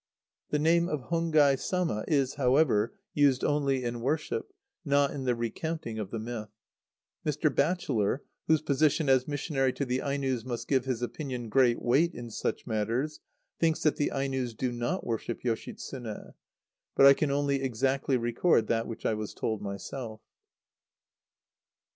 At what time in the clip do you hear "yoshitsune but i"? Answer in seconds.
15.43-17.13